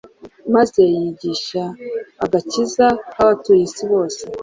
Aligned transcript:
maze 0.53 0.79
yigisha 0.93 1.63
agakiza 2.25 2.85
k'abatuye 3.11 3.61
isi 3.67 3.83
bose. 3.91 4.21